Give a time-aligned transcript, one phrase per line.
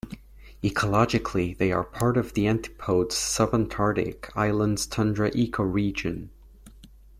[0.63, 6.29] Ecologically, they are part of the Antipodes Subantarctic Islands tundra ecoregion.